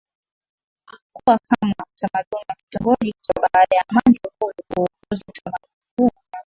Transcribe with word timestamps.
kuwa 1.13 1.39
kama 1.47 1.75
utamaduni 1.95 2.43
wa 2.49 2.55
kitongoji 2.55 3.05
hicho 3.05 3.33
Baada 3.53 3.75
ya 3.75 3.83
manju 3.93 4.19
huyu 4.39 4.53
kuukuza 4.69 5.21
utamaduni 5.27 5.73
huu 5.97 6.09
miaka 6.15 6.39